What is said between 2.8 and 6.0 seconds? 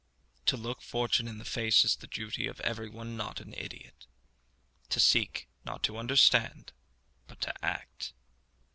one not an idiot; to seek not to